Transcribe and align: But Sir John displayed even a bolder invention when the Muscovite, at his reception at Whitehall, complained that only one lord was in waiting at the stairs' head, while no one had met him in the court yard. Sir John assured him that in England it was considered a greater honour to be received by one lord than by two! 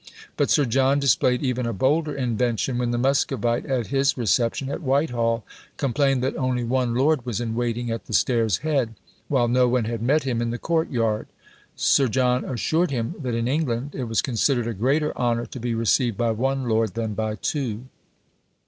But 0.35 0.49
Sir 0.49 0.65
John 0.65 0.97
displayed 0.99 1.43
even 1.43 1.67
a 1.67 1.73
bolder 1.73 2.15
invention 2.15 2.79
when 2.79 2.89
the 2.89 2.97
Muscovite, 2.97 3.67
at 3.67 3.85
his 3.93 4.17
reception 4.17 4.67
at 4.71 4.81
Whitehall, 4.81 5.45
complained 5.77 6.23
that 6.23 6.35
only 6.37 6.63
one 6.63 6.95
lord 6.95 7.23
was 7.23 7.39
in 7.39 7.53
waiting 7.53 7.91
at 7.91 8.05
the 8.07 8.13
stairs' 8.13 8.57
head, 8.65 8.95
while 9.27 9.47
no 9.47 9.67
one 9.67 9.85
had 9.85 10.01
met 10.01 10.23
him 10.23 10.41
in 10.41 10.49
the 10.49 10.57
court 10.57 10.89
yard. 10.89 11.27
Sir 11.75 12.07
John 12.07 12.43
assured 12.43 12.89
him 12.89 13.13
that 13.21 13.35
in 13.35 13.47
England 13.47 13.93
it 13.93 14.05
was 14.05 14.23
considered 14.23 14.65
a 14.67 14.73
greater 14.73 15.15
honour 15.15 15.45
to 15.45 15.59
be 15.59 15.75
received 15.75 16.17
by 16.17 16.31
one 16.31 16.67
lord 16.67 16.95
than 16.95 17.13
by 17.13 17.35
two! 17.35 17.83